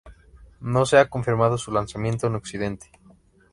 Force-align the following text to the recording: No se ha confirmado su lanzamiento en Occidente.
No 0.61 0.87
se 0.87 0.97
ha 0.97 1.07
confirmado 1.07 1.59
su 1.59 1.71
lanzamiento 1.71 2.25
en 2.25 2.33
Occidente. 2.33 2.91